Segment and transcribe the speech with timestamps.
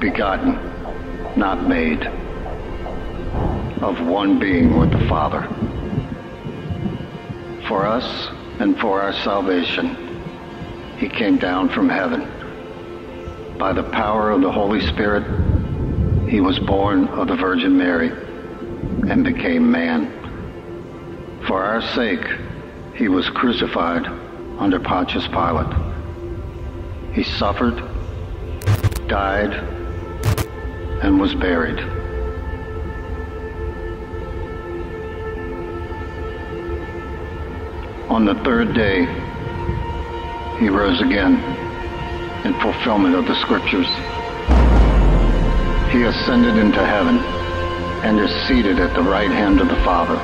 [0.00, 0.58] begotten,
[1.36, 2.06] not made,
[3.82, 5.42] of one being with the Father.
[7.68, 8.28] For us
[8.58, 9.96] and for our salvation,
[10.96, 12.26] he came down from heaven.
[13.58, 15.22] By the power of the Holy Spirit,
[16.28, 18.08] he was born of the Virgin Mary
[19.10, 20.10] and became man.
[21.46, 22.26] For our sake,
[22.94, 24.06] he was crucified
[24.58, 25.74] under Pontius Pilate.
[27.12, 27.82] He suffered,
[29.06, 29.79] died,
[31.02, 31.78] and was buried.
[38.10, 39.06] On the third day,
[40.58, 41.36] he rose again
[42.44, 43.86] in fulfillment of the scriptures.
[45.90, 47.18] He ascended into heaven
[48.04, 50.18] and is seated at the right hand of the Father.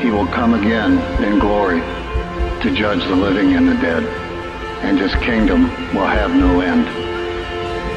[0.00, 1.80] He will come again in glory
[2.62, 4.04] to judge the living and the dead,
[4.82, 6.86] and his kingdom will have no end.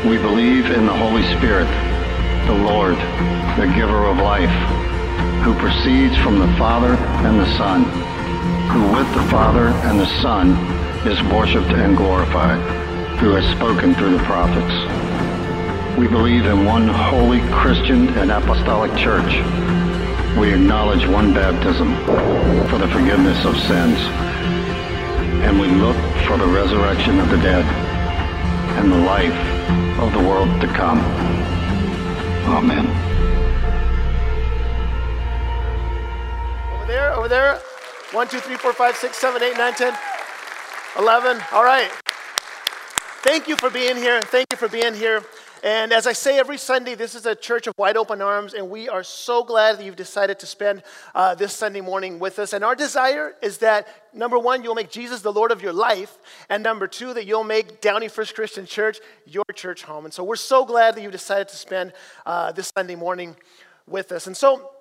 [0.05, 1.65] We believe in the Holy Spirit,
[2.45, 2.95] the Lord,
[3.57, 4.53] the giver of life,
[5.43, 6.93] who proceeds from the Father
[7.25, 7.85] and the Son,
[8.69, 10.51] who with the Father and the Son
[11.07, 12.59] is worshiped and glorified,
[13.17, 14.75] who has spoken through the prophets.
[15.97, 19.33] We believe in one holy Christian and apostolic church.
[20.37, 21.95] We acknowledge one baptism
[22.69, 23.97] for the forgiveness of sins.
[25.41, 25.97] And we look
[26.27, 27.65] for the resurrection of the dead
[28.77, 29.44] and the life
[29.99, 30.99] of the world to come.
[32.47, 32.85] Amen.
[36.73, 37.61] Over there, over there.
[38.11, 39.97] One, two, three, four, five, six, seven, eight, nine, ten,
[40.97, 41.41] eleven.
[41.51, 41.89] All right.
[43.23, 44.21] Thank you for being here.
[44.21, 45.23] Thank you for being here.
[45.63, 48.69] And as I say every Sunday, this is a church of wide open arms, and
[48.69, 50.83] we are so glad that you've decided to spend
[51.13, 52.53] uh, this Sunday morning with us.
[52.53, 56.17] And our desire is that, number one, you'll make Jesus the Lord of your life,
[56.49, 60.05] and number two, that you'll make Downey First Christian Church your church home.
[60.05, 61.93] And so we're so glad that you decided to spend
[62.25, 63.35] uh, this Sunday morning
[63.87, 64.27] with us.
[64.27, 64.71] And so,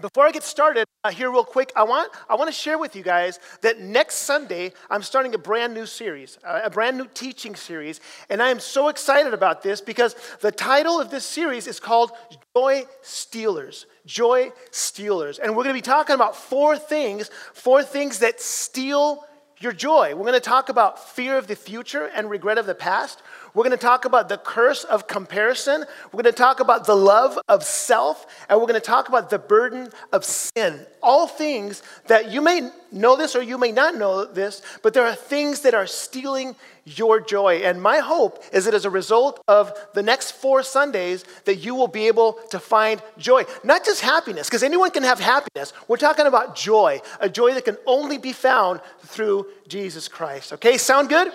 [0.00, 2.94] before I get started, uh, here real quick, I want, I want to share with
[2.94, 7.08] you guys that next Sunday, I'm starting a brand new series, uh, a brand new
[7.12, 8.00] teaching series.
[8.28, 12.12] And I am so excited about this because the title of this series is called
[12.54, 13.86] Joy Stealers.
[14.06, 15.38] Joy Stealers.
[15.38, 19.24] And we're going to be talking about four things, four things that steal
[19.60, 20.14] your joy.
[20.14, 23.22] We're going to talk about fear of the future and regret of the past.
[23.52, 25.84] We're going to talk about the curse of comparison.
[26.06, 28.26] We're going to talk about the love of self.
[28.48, 30.86] And we're going to talk about the burden of sin.
[31.02, 35.04] All things that you may know this or you may not know this, but there
[35.04, 36.56] are things that are stealing
[36.98, 37.56] your joy.
[37.64, 41.74] And my hope is that as a result of the next four Sundays, that you
[41.74, 43.44] will be able to find joy.
[43.64, 45.72] Not just happiness, because anyone can have happiness.
[45.88, 50.52] We're talking about joy, a joy that can only be found through Jesus Christ.
[50.54, 51.28] Okay, sound good?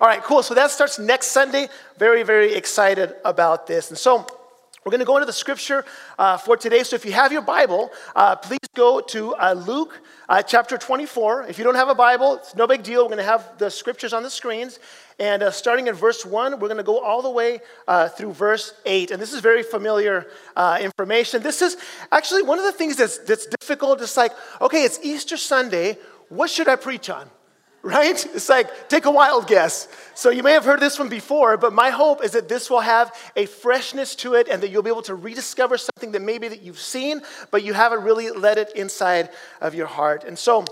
[0.00, 0.42] All right, cool.
[0.42, 1.68] So that starts next Sunday.
[1.98, 3.90] Very, very excited about this.
[3.90, 4.26] And so
[4.84, 5.84] we're going to go into the scripture
[6.18, 6.82] uh, for today.
[6.84, 11.48] So if you have your Bible, uh, please go to uh, Luke uh, chapter 24.
[11.48, 13.02] If you don't have a Bible, it's no big deal.
[13.02, 14.78] We're going to have the scriptures on the screens.
[15.18, 18.32] And uh, starting in verse 1, we're going to go all the way uh, through
[18.32, 19.10] verse 8.
[19.10, 20.26] And this is very familiar
[20.80, 21.42] information.
[21.42, 21.76] This is
[22.10, 24.00] actually one of the things that's, that's difficult.
[24.00, 25.98] It's like, okay, it's Easter Sunday.
[26.30, 27.28] What should I preach on?
[27.82, 28.26] Right?
[28.34, 29.88] It's like, take a wild guess.
[30.14, 32.80] So you may have heard this one before, but my hope is that this will
[32.80, 36.48] have a freshness to it and that you'll be able to rediscover something that maybe
[36.48, 39.30] that you've seen, but you haven't really let it inside
[39.60, 40.24] of your heart.
[40.24, 40.64] And so,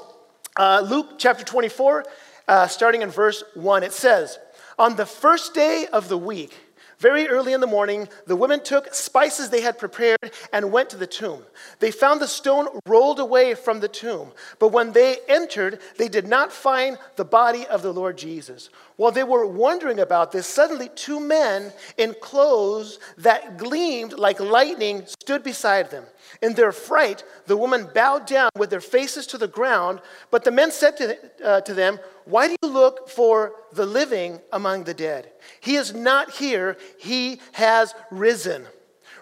[0.59, 2.05] uh, Luke chapter 24,
[2.47, 4.39] uh, starting in verse 1, it says,
[4.79, 6.57] On the first day of the week,
[6.99, 10.97] very early in the morning, the women took spices they had prepared and went to
[10.97, 11.45] the tomb.
[11.79, 16.27] They found the stone rolled away from the tomb, but when they entered, they did
[16.27, 18.71] not find the body of the Lord Jesus.
[18.97, 25.05] While they were wondering about this, suddenly two men in clothes that gleamed like lightning
[25.07, 26.05] stood beside them.
[26.43, 30.51] In their fright, the women bowed down with their faces to the ground, but the
[30.51, 34.95] men said to, uh, to them, Why do you look for the living among the
[34.95, 35.31] dead?
[35.61, 38.67] He is not here, he has risen.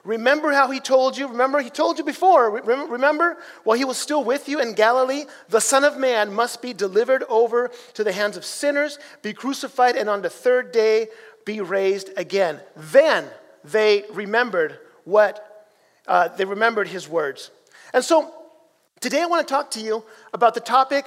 [0.07, 1.27] Remember how he told you?
[1.27, 2.61] Remember, he told you before.
[2.61, 6.73] Remember, while he was still with you in Galilee, the Son of Man must be
[6.73, 11.09] delivered over to the hands of sinners, be crucified, and on the third day
[11.45, 12.61] be raised again.
[12.77, 13.27] Then
[13.65, 15.56] they remembered what,
[16.09, 17.51] uh, they remembered his words.
[17.93, 18.33] And so
[19.01, 21.07] today I want to talk to you about the topic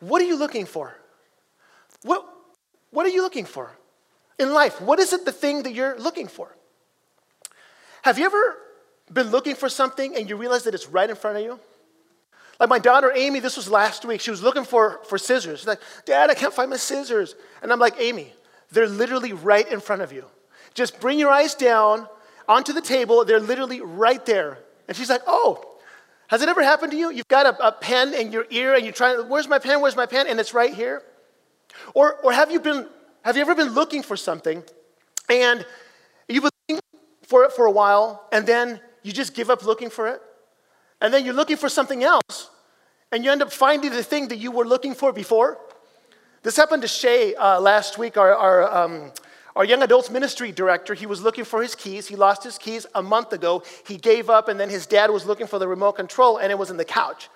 [0.00, 0.94] what are you looking for?
[2.02, 2.26] What,
[2.90, 3.70] what are you looking for
[4.38, 4.80] in life?
[4.80, 6.54] What is it the thing that you're looking for?
[8.02, 8.56] Have you ever
[9.10, 11.58] been looking for something and you realize that it's right in front of you?
[12.60, 14.20] Like my daughter Amy, this was last week.
[14.20, 15.60] She was looking for, for scissors.
[15.60, 17.34] She's like, Dad, I can't find my scissors.
[17.62, 18.32] And I'm like, Amy,
[18.70, 20.26] they're literally right in front of you.
[20.74, 22.08] Just bring your eyes down
[22.48, 23.24] onto the table.
[23.24, 24.58] They're literally right there.
[24.88, 25.78] And she's like, Oh,
[26.28, 27.10] has it ever happened to you?
[27.10, 29.80] You've got a, a pen in your ear and you're trying, Where's my pen?
[29.80, 30.26] Where's my pen?
[30.26, 31.02] And it's right here.
[31.94, 32.88] Or, or have, you been,
[33.22, 34.62] have you ever been looking for something
[35.28, 35.66] and
[36.28, 36.82] you've been looking
[37.22, 40.20] for it for a while and then you just give up looking for it?
[41.00, 42.50] And then you're looking for something else
[43.12, 45.58] and you end up finding the thing that you were looking for before?
[46.42, 49.12] This happened to Shay uh, last week, our, our, um,
[49.56, 50.94] our young adults ministry director.
[50.94, 52.08] He was looking for his keys.
[52.08, 53.62] He lost his keys a month ago.
[53.86, 56.58] He gave up, and then his dad was looking for the remote control, and it
[56.58, 57.28] was in the couch.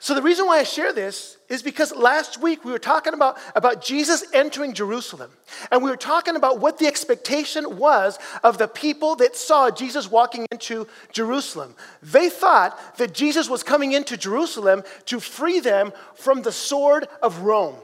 [0.00, 3.36] So, the reason why I share this is because last week we were talking about,
[3.56, 5.30] about Jesus entering Jerusalem.
[5.72, 10.08] And we were talking about what the expectation was of the people that saw Jesus
[10.08, 11.74] walking into Jerusalem.
[12.00, 17.40] They thought that Jesus was coming into Jerusalem to free them from the sword of
[17.40, 17.74] Rome.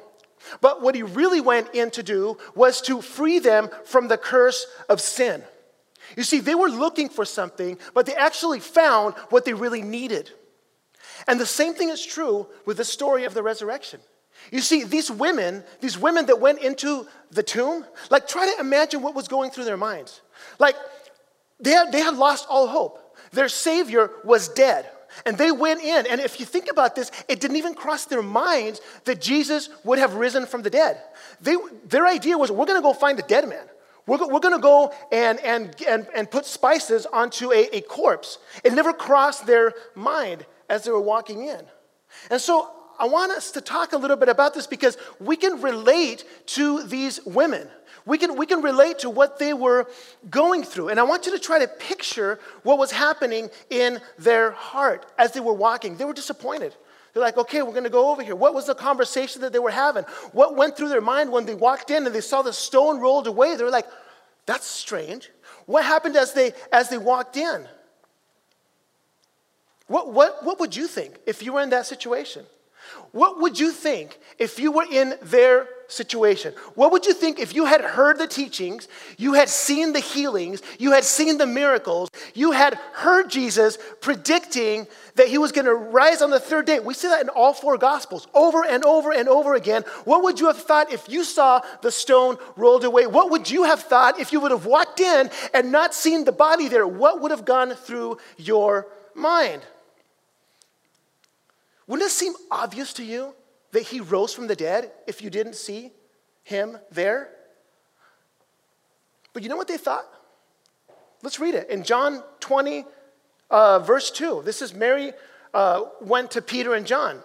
[0.60, 4.66] But what he really went in to do was to free them from the curse
[4.88, 5.42] of sin.
[6.16, 10.30] You see, they were looking for something, but they actually found what they really needed.
[11.26, 14.00] And the same thing is true with the story of the resurrection.
[14.50, 19.00] You see, these women, these women that went into the tomb, like try to imagine
[19.00, 20.20] what was going through their minds.
[20.58, 20.76] Like
[21.60, 23.16] they had, they had lost all hope.
[23.32, 24.88] Their Savior was dead.
[25.24, 28.22] And they went in, and if you think about this, it didn't even cross their
[28.22, 31.00] minds that Jesus would have risen from the dead.
[31.40, 31.56] They,
[31.86, 33.66] their idea was, we're gonna go find a dead man.
[34.06, 38.38] We're, we're gonna go and, and, and, and put spices onto a, a corpse.
[38.62, 41.60] It never crossed their mind as they were walking in.
[42.30, 45.60] And so I want us to talk a little bit about this because we can
[45.60, 47.68] relate to these women.
[48.06, 49.86] We can, we can relate to what they were
[50.28, 50.90] going through.
[50.90, 55.32] And I want you to try to picture what was happening in their heart as
[55.32, 55.96] they were walking.
[55.96, 56.74] They were disappointed.
[57.12, 58.34] They're like, okay, we're going to go over here.
[58.34, 60.04] What was the conversation that they were having?
[60.32, 63.26] What went through their mind when they walked in and they saw the stone rolled
[63.26, 63.56] away?
[63.56, 63.86] They were like,
[64.46, 65.30] that's strange.
[65.66, 67.66] What happened as they, as they walked in?
[69.86, 72.44] What, what, what would you think if you were in that situation?
[73.12, 76.54] What would you think if you were in their situation?
[76.74, 80.62] What would you think if you had heard the teachings, you had seen the healings,
[80.78, 84.86] you had seen the miracles, you had heard Jesus predicting
[85.16, 86.80] that he was going to rise on the third day?
[86.80, 89.82] We see that in all four gospels over and over and over again.
[90.04, 93.06] What would you have thought if you saw the stone rolled away?
[93.06, 96.32] What would you have thought if you would have walked in and not seen the
[96.32, 96.86] body there?
[96.86, 99.62] What would have gone through your mind?
[101.86, 103.34] Wouldn't it seem obvious to you
[103.74, 105.92] that he rose from the dead if you didn't see
[106.44, 107.28] him there?
[109.32, 110.06] But you know what they thought?
[111.22, 111.68] Let's read it.
[111.68, 112.84] In John 20,
[113.50, 115.12] uh, verse 2, this is Mary
[115.52, 117.20] uh, went to Peter and John.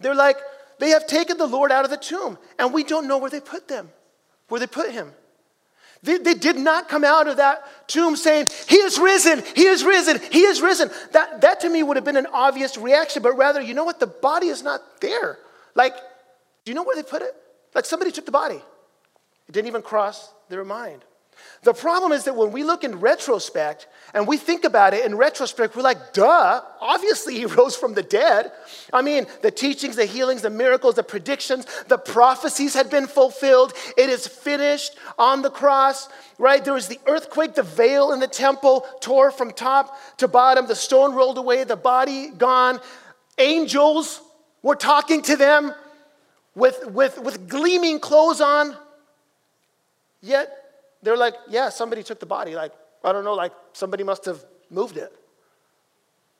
[0.00, 0.38] They're like,
[0.78, 3.40] they have taken the Lord out of the tomb, and we don't know where they
[3.40, 3.90] put them,
[4.48, 5.12] where they put him.
[6.04, 9.82] They, they, did not come out of that tomb saying, He is risen, He is
[9.82, 10.90] risen, He is risen.
[11.12, 14.00] That, that to me would have been an obvious reaction, but rather, you know what?
[14.00, 15.38] The body is not there.
[15.74, 17.34] Like, do you know where they put it?
[17.74, 18.60] Like somebody took the body.
[19.48, 21.02] It didn't even cross their mind.
[21.62, 25.16] The problem is that when we look in retrospect and we think about it in
[25.16, 28.52] retrospect, we're like, duh, obviously he rose from the dead.
[28.92, 33.72] I mean, the teachings, the healings, the miracles, the predictions, the prophecies had been fulfilled.
[33.96, 36.62] It is finished on the cross, right?
[36.62, 40.76] There was the earthquake, the veil in the temple tore from top to bottom, the
[40.76, 42.78] stone rolled away, the body gone.
[43.38, 44.20] Angels
[44.62, 45.74] were talking to them
[46.54, 48.76] with, with, with gleaming clothes on.
[50.20, 50.63] Yet
[51.04, 52.54] they're like, yeah, somebody took the body.
[52.54, 52.72] Like,
[53.04, 55.12] I don't know, like somebody must have moved it.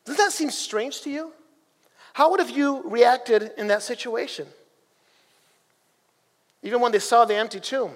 [0.04, 1.32] Doesn't that seem strange to you?
[2.14, 4.46] How would have you reacted in that situation?
[6.62, 7.92] Even when they saw the empty tomb.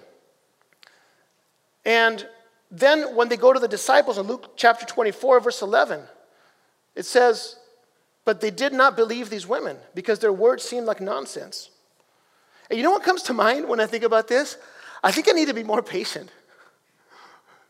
[1.85, 2.27] And
[2.71, 6.03] then when they go to the disciples in Luke chapter 24, verse 11,
[6.95, 7.57] it says,
[8.25, 11.71] But they did not believe these women because their words seemed like nonsense.
[12.69, 14.59] And you know what comes to mind when I think about this?
[15.03, 16.31] I think I need to be more patient.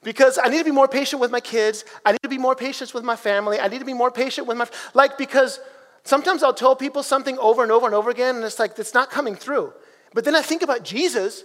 [0.03, 1.85] Because I need to be more patient with my kids.
[2.05, 3.59] I need to be more patient with my family.
[3.59, 5.61] I need to be more patient with my, like, because
[6.05, 8.95] sometimes I'll tell people something over and over and over again, and it's like, it's
[8.95, 9.73] not coming through.
[10.15, 11.45] But then I think about Jesus,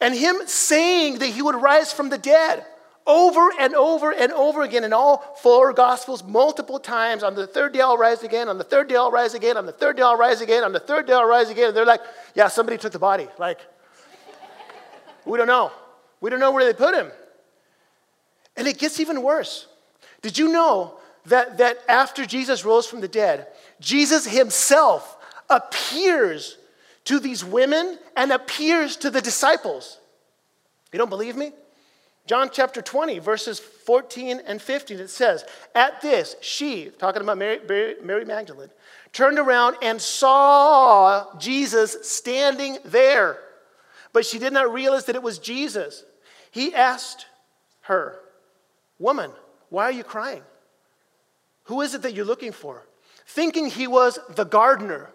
[0.00, 2.66] and him saying that he would rise from the dead
[3.06, 7.72] over and over and over again in all four gospels multiple times on the third
[7.72, 10.02] day i'll rise again on the third day i'll rise again on the third day
[10.02, 12.00] i'll rise again on the third day i'll rise again and they're like
[12.34, 13.58] yeah somebody took the body like
[15.26, 15.70] we don't know
[16.22, 17.10] we don't know where they put him
[18.56, 19.66] and it gets even worse
[20.22, 23.46] did you know that, that after jesus rose from the dead
[23.80, 25.16] jesus himself
[25.50, 26.58] appears
[27.04, 29.98] to these women and appears to the disciples
[30.92, 31.52] you don't believe me
[32.26, 35.44] John chapter 20, verses 14 and 15, it says,
[35.74, 37.60] At this, she, talking about Mary,
[38.02, 38.70] Mary, Magdalene,
[39.12, 43.38] turned around and saw Jesus standing there.
[44.14, 46.04] But she did not realize that it was Jesus.
[46.50, 47.26] He asked
[47.82, 48.18] her,
[48.98, 49.30] Woman,
[49.70, 50.42] why are you crying?
[51.64, 52.86] Who is it that you're looking for?
[53.26, 55.10] Thinking he was the gardener.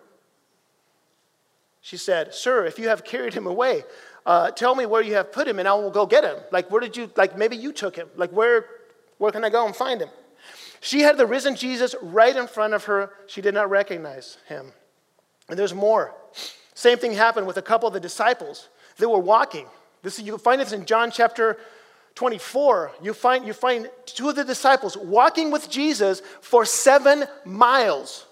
[1.82, 3.84] She said, Sir, if you have carried him away,
[4.26, 6.38] uh, tell me where you have put him and I will go get him.
[6.52, 8.10] Like, where did you, like, maybe you took him.
[8.16, 8.66] Like, where,
[9.18, 10.10] where can I go and find him?
[10.82, 13.12] She had the risen Jesus right in front of her.
[13.28, 14.72] She did not recognize him.
[15.50, 16.14] And there's more.
[16.74, 18.70] Same thing happened with a couple of the disciples.
[18.98, 19.68] They were walking.
[20.02, 21.58] This, you can find this in John chapter
[22.20, 22.92] 24.
[23.02, 28.26] You find, you find two of the disciples walking with Jesus for seven miles.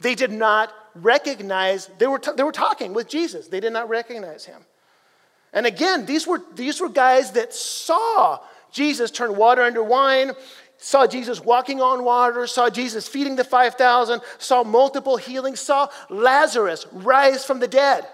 [0.00, 3.48] They did not recognize, they were, they were talking with Jesus.
[3.48, 4.62] They did not recognize him.
[5.52, 8.40] And again, these were, these were guys that saw
[8.72, 10.32] Jesus turn water into wine,
[10.78, 16.86] saw Jesus walking on water, saw Jesus feeding the 5,000, saw multiple healings, saw Lazarus
[16.90, 18.08] rise from the dead.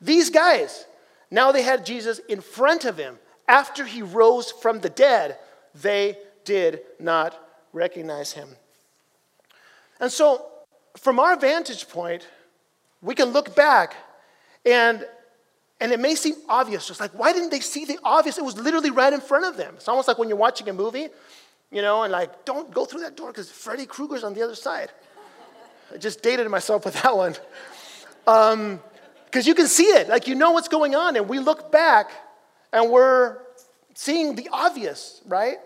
[0.00, 0.86] These guys,
[1.32, 3.18] now they had Jesus in front of him.
[3.48, 5.38] After he rose from the dead,
[5.74, 7.34] they did not
[7.72, 8.48] recognize him.
[10.00, 10.46] And so,
[10.96, 12.26] from our vantage point,
[13.02, 13.96] we can look back
[14.64, 15.04] and
[15.80, 18.36] and it may seem obvious, just like, why didn't they see the obvious?
[18.36, 19.74] It was literally right in front of them.
[19.76, 21.08] It's almost like when you're watching a movie,
[21.70, 24.56] you know, and like, don't go through that door because Freddy Krueger's on the other
[24.56, 24.90] side.
[25.94, 27.36] I just dated myself with that one.
[28.24, 28.80] Because um,
[29.44, 31.14] you can see it, like, you know what's going on.
[31.14, 32.10] And we look back
[32.72, 33.38] and we're
[33.94, 35.58] seeing the obvious, right?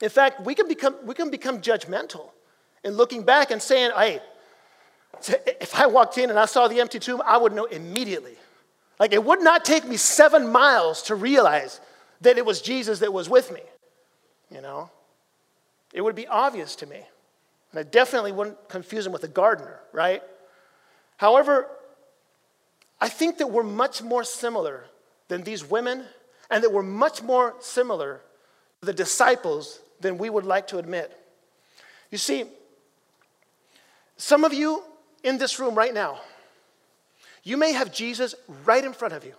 [0.00, 2.30] In fact, we can become, we can become judgmental
[2.82, 4.20] in looking back and saying, hey,
[5.28, 8.36] if I walked in and I saw the empty tomb, I would know immediately
[8.98, 11.80] like it would not take me seven miles to realize
[12.20, 13.60] that it was Jesus that was with me.
[14.50, 14.90] You know?
[15.92, 17.00] It would be obvious to me.
[17.70, 20.22] And I definitely wouldn't confuse him with a gardener, right?
[21.16, 21.68] However,
[23.00, 24.84] I think that we're much more similar
[25.28, 26.04] than these women,
[26.50, 28.20] and that we're much more similar
[28.80, 31.16] to the disciples than we would like to admit.
[32.10, 32.44] You see,
[34.16, 34.82] some of you
[35.22, 36.20] in this room right now,
[37.42, 39.34] you may have Jesus right in front of you,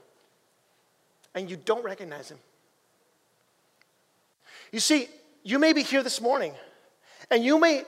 [1.34, 2.40] and you don't recognize him.
[4.72, 5.08] You see,
[5.44, 6.54] you may be here this morning,
[7.32, 7.84] and you may,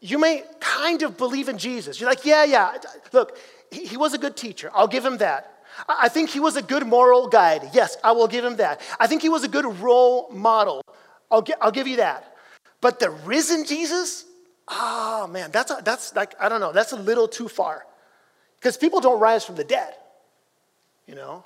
[0.00, 2.00] you may kind of believe in Jesus.
[2.00, 2.78] You're like, yeah, yeah,
[3.12, 3.36] look,
[3.70, 4.70] he, he was a good teacher.
[4.72, 5.53] I'll give him that.
[5.88, 7.70] I think he was a good moral guide.
[7.72, 8.80] Yes, I will give him that.
[8.98, 10.82] I think he was a good role model.
[11.30, 12.36] I'll, I'll give you that.
[12.80, 14.24] But the risen Jesus,
[14.68, 17.86] oh man, that's, a, that's like, I don't know, that's a little too far.
[18.60, 19.94] Because people don't rise from the dead,
[21.06, 21.44] you know?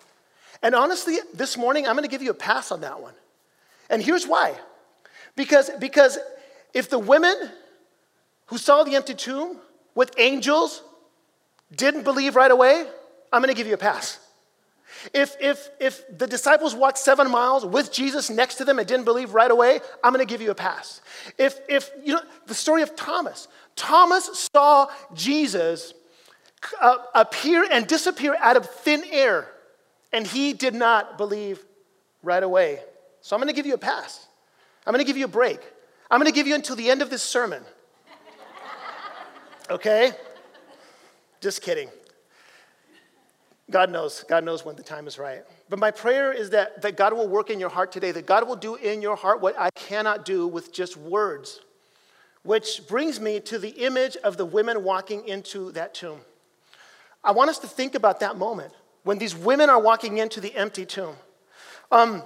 [0.62, 3.14] And honestly, this morning, I'm going to give you a pass on that one.
[3.90, 4.54] And here's why.
[5.36, 6.18] Because, because
[6.74, 7.34] if the women
[8.46, 9.58] who saw the empty tomb
[9.94, 10.82] with angels
[11.74, 12.86] didn't believe right away,
[13.32, 14.18] I'm going to give you a pass.
[15.12, 19.04] If, if, if the disciples walked seven miles with Jesus next to them and didn't
[19.04, 21.00] believe right away, I'm going to give you a pass.
[21.36, 25.94] If, if, you know, the story of Thomas, Thomas saw Jesus
[26.80, 29.48] uh, appear and disappear out of thin air.
[30.12, 31.64] And he did not believe
[32.22, 32.80] right away.
[33.20, 34.26] So I'm going to give you a pass.
[34.86, 35.60] I'm going to give you a break.
[36.10, 37.62] I'm going to give you until the end of this sermon.
[39.70, 40.12] Okay?
[41.42, 41.90] Just kidding.
[43.70, 44.24] God knows.
[44.28, 45.44] God knows when the time is right.
[45.68, 48.48] But my prayer is that, that God will work in your heart today, that God
[48.48, 51.60] will do in your heart what I cannot do with just words.
[52.44, 56.20] Which brings me to the image of the women walking into that tomb.
[57.22, 58.72] I want us to think about that moment
[59.02, 61.16] when these women are walking into the empty tomb.
[61.90, 62.22] Um,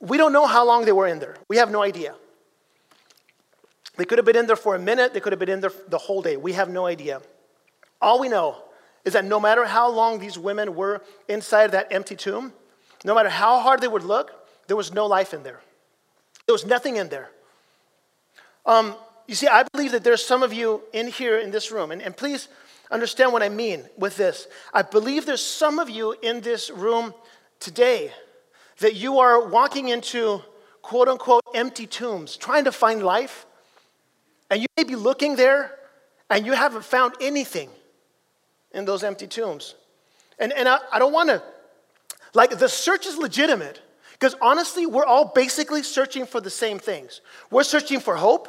[0.00, 1.36] we don't know how long they were in there.
[1.48, 2.14] We have no idea.
[3.96, 5.72] They could have been in there for a minute, they could have been in there
[5.88, 6.36] the whole day.
[6.36, 7.22] We have no idea.
[8.02, 8.63] All we know
[9.04, 12.52] is that no matter how long these women were inside that empty tomb,
[13.04, 14.32] no matter how hard they would look,
[14.66, 15.60] there was no life in there.
[16.46, 17.30] There was nothing in there.
[18.66, 18.94] Um,
[19.26, 22.00] you see, I believe that there's some of you in here in this room, and,
[22.00, 22.48] and please
[22.90, 24.46] Understand what I mean with this.
[24.72, 27.14] I believe there's some of you in this room
[27.58, 28.12] today
[28.78, 30.42] that you are walking into
[30.82, 33.46] quote unquote empty tombs, trying to find life,
[34.50, 35.74] and you may be looking there
[36.28, 37.70] and you haven't found anything
[38.74, 39.74] in those empty tombs.
[40.38, 41.42] And, and I, I don't want to,
[42.34, 43.80] like, the search is legitimate
[44.12, 47.20] because honestly, we're all basically searching for the same things.
[47.50, 48.48] We're searching for hope,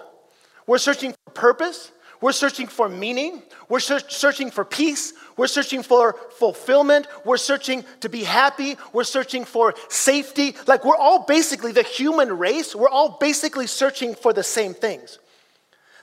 [0.68, 1.92] we're searching for purpose,
[2.22, 3.44] we're searching for meaning.
[3.70, 5.14] We're searching for peace.
[5.38, 7.08] We're searching for fulfillment.
[7.24, 8.78] We're searching to be happy.
[8.94, 10.56] We're searching for safety.
[10.66, 12.76] Like, we're all basically the human race.
[12.76, 15.20] We're all basically searching for the same things.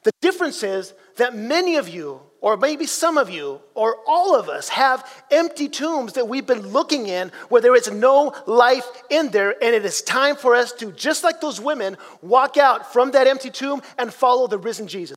[0.02, 4.48] The difference is that many of you, or maybe some of you, or all of
[4.48, 9.30] us, have empty tombs that we've been looking in where there is no life in
[9.30, 13.12] there, and it is time for us to, just like those women, walk out from
[13.12, 15.16] that empty tomb and follow the risen Jesus.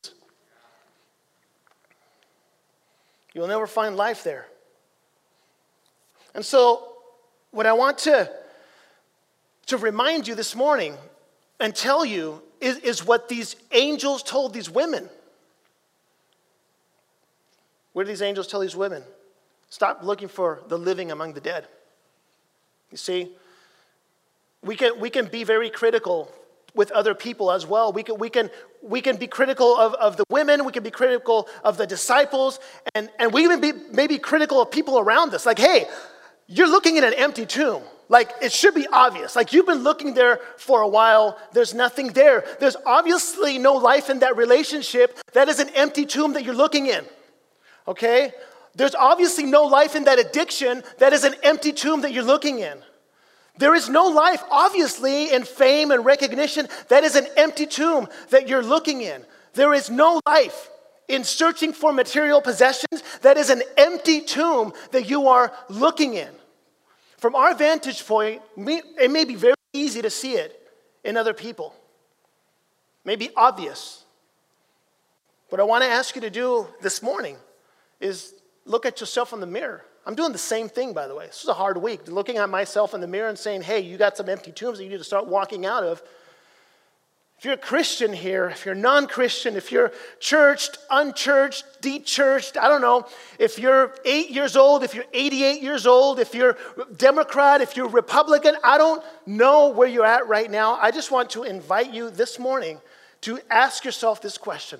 [3.33, 4.45] You'll never find life there.
[6.35, 6.93] And so,
[7.49, 8.29] what I want to,
[9.65, 10.95] to remind you this morning
[11.59, 15.09] and tell you is, is what these angels told these women.
[17.95, 19.03] What did these angels tell these women?
[19.69, 21.65] Stop looking for the living among the dead.
[22.91, 23.31] You see,
[24.61, 26.29] we can, we can be very critical
[26.73, 27.93] with other people as well.
[27.93, 28.49] We can, we can,
[28.81, 32.59] we can be critical of, of the women, we can be critical of the disciples,
[32.95, 35.45] and, and we even be maybe critical of people around us.
[35.45, 35.85] Like, hey,
[36.47, 37.81] you're looking at an empty tomb.
[38.09, 39.37] Like, it should be obvious.
[39.37, 42.43] Like, you've been looking there for a while, there's nothing there.
[42.59, 45.17] There's obviously no life in that relationship.
[45.31, 47.05] That is an empty tomb that you're looking in.
[47.87, 48.31] Okay?
[48.75, 50.83] There's obviously no life in that addiction.
[50.99, 52.77] That is an empty tomb that you're looking in.
[53.57, 56.67] There is no life, obviously, in fame and recognition.
[56.89, 59.23] That is an empty tomb that you're looking in.
[59.53, 60.69] There is no life
[61.07, 63.01] in searching for material possessions.
[63.21, 66.29] That is an empty tomb that you are looking in.
[67.17, 70.61] From our vantage point, it may be very easy to see it
[71.05, 71.73] in other people,
[73.03, 74.03] it may be obvious.
[75.49, 77.37] What I want to ask you to do this morning
[77.99, 78.33] is
[78.65, 79.83] look at yourself in the mirror.
[80.05, 81.25] I'm doing the same thing, by the way.
[81.27, 83.97] This is a hard week, looking at myself in the mirror and saying, hey, you
[83.97, 86.03] got some empty tombs that you need to start walking out of.
[87.37, 92.69] If you're a Christian here, if you're non Christian, if you're churched, unchurched, dechurched, I
[92.69, 93.07] don't know,
[93.39, 96.57] if you're eight years old, if you're 88 years old, if you're
[96.95, 100.75] Democrat, if you're Republican, I don't know where you're at right now.
[100.75, 102.79] I just want to invite you this morning
[103.21, 104.79] to ask yourself this question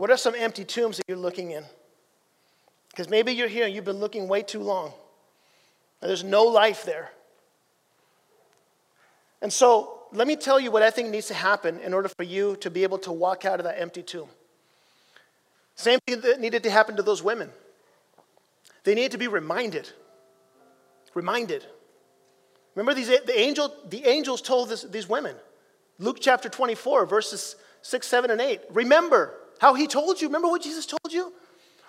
[0.00, 1.62] What are some empty tombs that you're looking in?
[2.88, 4.94] Because maybe you're here and you've been looking way too long,
[6.00, 7.10] there's no life there.
[9.42, 12.22] And so, let me tell you what I think needs to happen in order for
[12.22, 14.30] you to be able to walk out of that empty tomb.
[15.74, 17.50] Same thing that needed to happen to those women.
[18.84, 19.90] They needed to be reminded.
[21.12, 21.66] Reminded.
[22.74, 25.36] Remember, these, the, angel, the angels told this, these women,
[25.98, 28.60] Luke chapter 24, verses 6, 7, and 8.
[28.70, 30.28] Remember how he told you.
[30.28, 31.32] Remember what Jesus told you?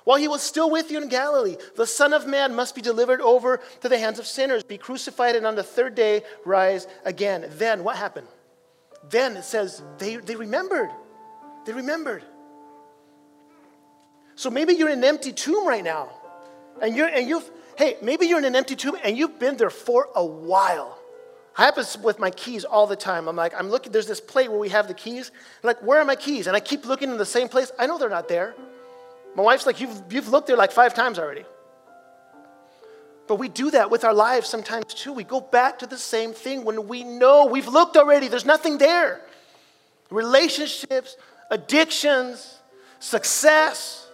[0.04, 3.22] While he was still with you in Galilee, the Son of Man must be delivered
[3.22, 7.48] over to the hands of sinners, be crucified, and on the third day rise again.
[7.58, 8.28] Then what happened?
[9.10, 10.90] Then it says they, they remembered.
[11.66, 12.24] They remembered.
[14.36, 16.10] So maybe you're in an empty tomb right now.
[16.82, 19.70] And you're and you've hey, maybe you're in an empty tomb and you've been there
[19.70, 20.98] for a while.
[21.54, 23.28] It happens with my keys all the time.
[23.28, 25.32] I'm like, I'm looking, there's this plate where we have the keys.
[25.64, 26.48] I'm like, where are my keys?
[26.48, 27.72] And I keep looking in the same place.
[27.78, 28.56] I know they're not there.
[29.36, 31.46] My wife's like, you've, you've looked there like five times already.
[33.28, 35.14] But we do that with our lives sometimes too.
[35.14, 38.78] We go back to the same thing when we know we've looked already, there's nothing
[38.78, 39.22] there.
[40.10, 41.16] Relationships,
[41.50, 42.60] addictions,
[43.00, 44.10] success,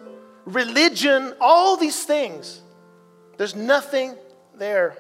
[0.46, 2.62] religion, all these things.
[3.38, 4.16] There's nothing
[4.56, 4.98] there.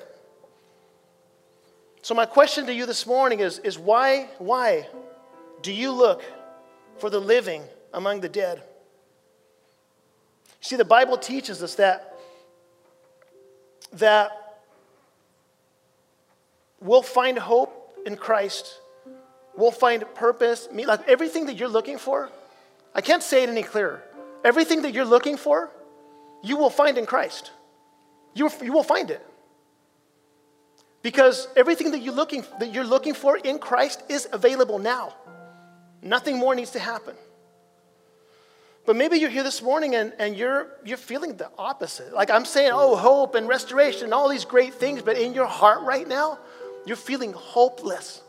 [2.07, 4.87] So, my question to you this morning is, is why, why
[5.61, 6.23] do you look
[6.99, 8.63] for the living among the dead?
[10.61, 12.17] See, the Bible teaches us that,
[13.91, 14.31] that
[16.79, 18.79] we'll find hope in Christ.
[19.57, 20.69] We'll find purpose.
[20.71, 22.29] Like everything that you're looking for,
[22.95, 24.01] I can't say it any clearer.
[24.45, 25.71] Everything that you're looking for,
[26.41, 27.51] you will find in Christ.
[28.33, 29.21] You, you will find it.
[31.07, 35.15] Because everything that you're, looking, that you're looking for in Christ is available now.
[36.01, 37.15] Nothing more needs to happen.
[38.85, 42.13] But maybe you're here this morning and, and you're, you're feeling the opposite.
[42.13, 45.45] Like I'm saying, oh, hope and restoration and all these great things, but in your
[45.45, 46.39] heart right now,
[46.85, 48.21] you're feeling hopeless.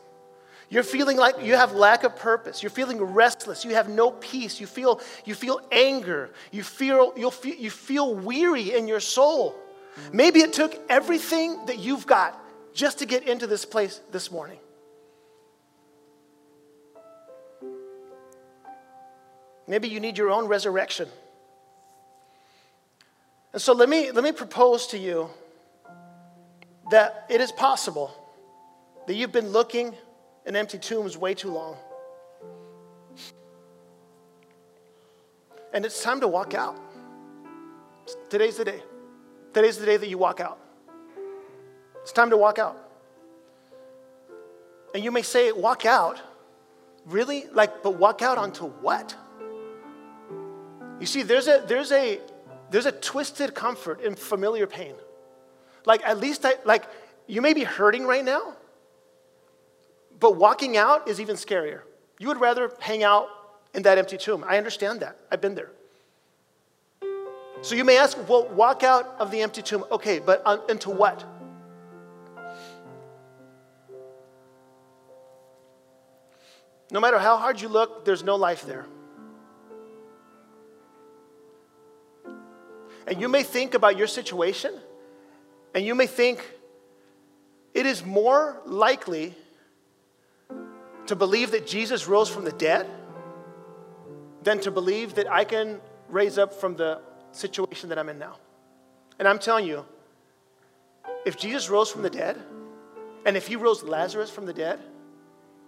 [0.70, 2.62] You're feeling like you have lack of purpose.
[2.62, 3.64] You're feeling restless.
[3.64, 4.60] You have no peace.
[4.60, 6.30] You feel, you feel anger.
[6.52, 9.56] You feel, you'll feel, you feel weary in your soul.
[10.12, 12.44] Maybe it took everything that you've got
[12.78, 14.58] just to get into this place this morning.
[19.66, 21.08] Maybe you need your own resurrection.
[23.52, 25.28] And so let me, let me propose to you
[26.92, 28.14] that it is possible
[29.08, 29.92] that you've been looking
[30.46, 31.76] in empty tombs way too long.
[35.74, 36.76] And it's time to walk out.
[38.30, 38.82] Today's the day.
[39.52, 40.60] Today's the day that you walk out.
[42.08, 42.74] It's time to walk out.
[44.94, 46.18] And you may say, walk out?
[47.04, 47.44] Really?
[47.52, 49.14] Like, but walk out onto what?
[51.00, 52.18] You see, there's a, there's a,
[52.70, 54.94] there's a twisted comfort in familiar pain.
[55.84, 56.86] Like, at least I, like,
[57.26, 58.54] you may be hurting right now,
[60.18, 61.82] but walking out is even scarier.
[62.18, 63.28] You would rather hang out
[63.74, 64.46] in that empty tomb.
[64.48, 65.18] I understand that.
[65.30, 65.72] I've been there.
[67.60, 69.84] So you may ask, well, walk out of the empty tomb.
[69.92, 71.22] Okay, but on, into what?
[76.90, 78.86] No matter how hard you look, there's no life there.
[83.06, 84.74] And you may think about your situation,
[85.74, 86.44] and you may think
[87.74, 89.34] it is more likely
[91.06, 92.86] to believe that Jesus rose from the dead
[94.42, 97.00] than to believe that I can raise up from the
[97.32, 98.36] situation that I'm in now.
[99.18, 99.84] And I'm telling you,
[101.26, 102.38] if Jesus rose from the dead,
[103.26, 104.80] and if he rose Lazarus from the dead,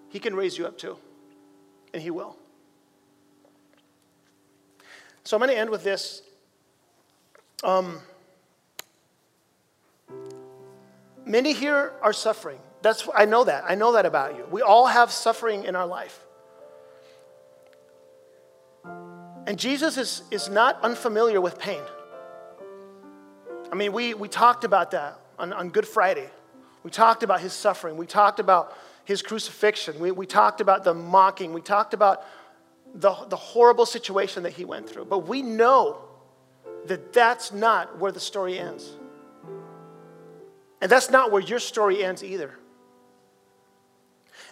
[0.09, 0.99] he can raise you up too.
[1.93, 2.37] And he will.
[5.25, 6.23] So I'm going to end with this
[7.63, 8.01] um,
[11.25, 12.59] many here are suffering.
[12.83, 13.65] That's, I know that.
[13.67, 14.47] I know that about you.
[14.51, 16.19] We all have suffering in our life.
[19.47, 21.83] And Jesus is, is not unfamiliar with pain.
[23.71, 26.29] I mean, we, we talked about that on, on Good Friday.
[26.83, 27.97] We talked about his suffering.
[27.97, 28.77] We talked about
[29.11, 29.99] his crucifixion.
[29.99, 31.53] We, we talked about the mocking.
[31.53, 32.25] We talked about
[32.95, 35.07] the, the horrible situation that he went through.
[35.07, 35.99] But we know
[36.87, 38.89] that that's not where the story ends.
[40.81, 42.57] And that's not where your story ends either.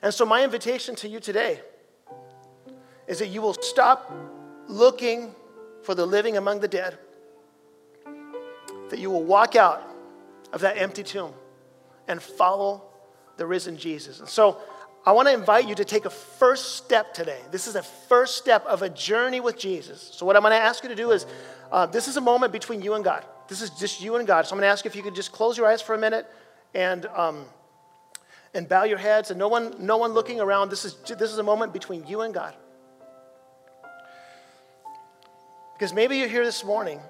[0.03, 1.61] And so, my invitation to you today
[3.07, 4.13] is that you will stop
[4.67, 5.37] looking
[5.85, 6.99] for the living among the dead,
[8.91, 9.89] that you will walk out
[10.53, 11.33] of that empty tomb
[12.09, 12.88] and follow
[13.39, 14.21] the risen Jesus.
[14.21, 14.59] And so,
[15.07, 17.41] I want to invite you to take a first step today.
[17.51, 20.11] This is a first step of a journey with Jesus.
[20.13, 21.25] So, what I'm going to ask you to do is
[21.73, 23.25] uh, this is a moment between you and God.
[23.49, 24.47] This is just you and God.
[24.47, 25.99] So I'm going to ask you if you could just close your eyes for a
[25.99, 26.27] minute
[26.75, 27.45] and, um,
[28.55, 30.71] and bow your heads and no one, no one looking around.
[30.71, 32.55] This is, this is a moment between you and God.
[35.75, 37.01] Because maybe you're here this morning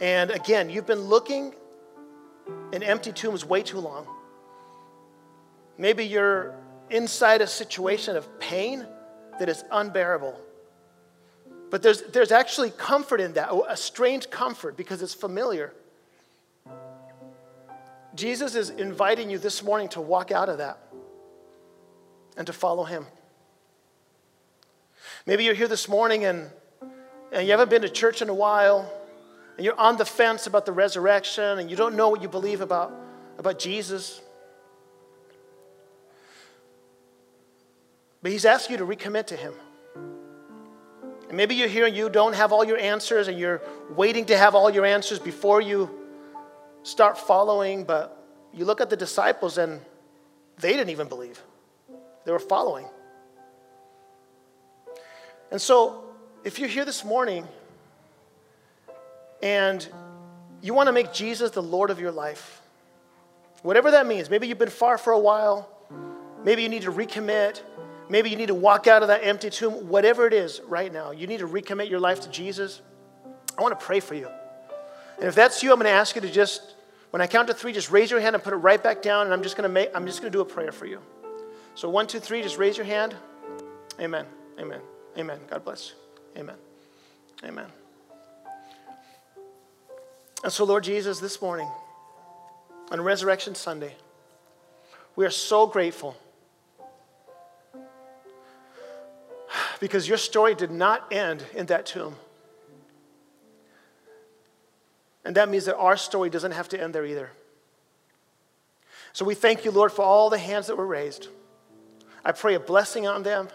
[0.00, 1.54] and again, you've been looking
[2.72, 4.06] in empty tombs way too long.
[5.78, 6.54] Maybe you're
[6.90, 8.86] inside a situation of pain
[9.38, 10.38] that is unbearable.
[11.70, 15.72] But there's, there's actually comfort in that, a strange comfort because it's familiar.
[18.14, 20.78] Jesus is inviting you this morning to walk out of that
[22.36, 23.06] and to follow him.
[25.26, 26.50] Maybe you're here this morning and,
[27.30, 28.90] and you haven't been to church in a while,
[29.56, 32.60] and you're on the fence about the resurrection, and you don't know what you believe
[32.60, 32.92] about,
[33.38, 34.20] about Jesus.
[38.22, 39.54] But he's asked you to recommit to him.
[41.28, 43.60] And maybe you're here and you don't have all your answers and you're
[43.94, 45.90] waiting to have all your answers before you
[46.82, 48.16] start following, but
[48.52, 49.80] you look at the disciples and
[50.58, 51.42] they didn't even believe.
[52.24, 52.86] They were following.
[55.50, 56.04] And so,
[56.44, 57.46] if you're here this morning
[59.42, 59.86] and
[60.60, 62.60] you want to make Jesus the Lord of your life,
[63.62, 65.68] whatever that means, maybe you've been far for a while,
[66.44, 67.62] maybe you need to recommit,
[68.10, 71.10] Maybe you need to walk out of that empty tomb, whatever it is right now.
[71.10, 72.80] You need to recommit your life to Jesus.
[73.56, 74.28] I want to pray for you.
[75.18, 76.74] And if that's you, I'm going to ask you to just,
[77.10, 79.26] when I count to three, just raise your hand and put it right back down,
[79.26, 81.00] and I'm just going to make, I'm just going to do a prayer for you.
[81.74, 83.14] So one, two, three, just raise your hand.
[84.00, 84.26] Amen.
[84.58, 84.80] Amen.
[85.16, 85.38] Amen.
[85.50, 86.40] God bless you.
[86.40, 86.56] Amen.
[87.44, 87.66] Amen.
[90.44, 91.68] And so, Lord Jesus, this morning,
[92.90, 93.94] on Resurrection Sunday,
[95.16, 96.16] we are so grateful
[99.80, 102.16] because your story did not end in that tomb.
[105.24, 107.30] And that means that our story doesn't have to end there either.
[109.12, 111.28] So we thank you, Lord, for all the hands that were raised.
[112.24, 113.48] I pray a blessing on them.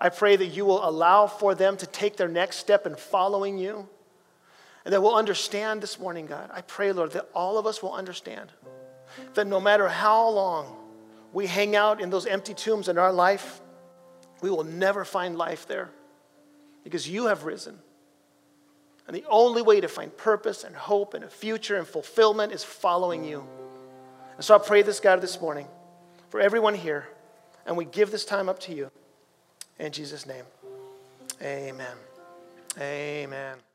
[0.00, 3.58] I pray that you will allow for them to take their next step in following
[3.58, 3.88] you.
[4.84, 6.50] And that we'll understand this morning, God.
[6.52, 8.50] I pray, Lord, that all of us will understand
[9.34, 10.76] that no matter how long
[11.32, 13.60] we hang out in those empty tombs in our life,
[14.42, 15.90] we will never find life there
[16.84, 17.78] because you have risen.
[19.06, 22.62] And the only way to find purpose and hope and a future and fulfillment is
[22.62, 23.44] following you.
[24.36, 25.66] And so I pray this, God, this morning
[26.28, 27.08] for everyone here,
[27.66, 28.90] and we give this time up to you.
[29.78, 30.44] In Jesus' name,
[31.42, 31.96] amen.
[32.78, 33.69] Amen.